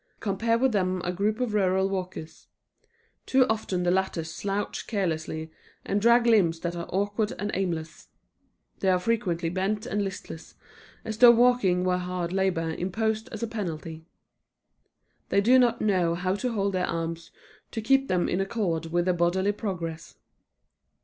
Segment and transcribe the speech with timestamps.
[0.19, 2.47] Compare with them a group of rural walkers.
[3.27, 5.51] Too often the latter slouch carelessly
[5.85, 8.07] and drag limbs that are awkward and aimless.
[8.79, 10.55] They are frequently bent and listless,
[11.05, 14.07] as though walking were hard labor imposed as a penalty.
[15.29, 17.29] They do not know how to hold their arms
[17.69, 20.15] to keep them in accord with their bodily progress.